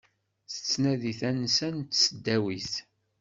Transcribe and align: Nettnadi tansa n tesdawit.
Nettnadi 0.53 1.13
tansa 1.19 1.69
n 1.77 1.79
tesdawit. 1.81 2.73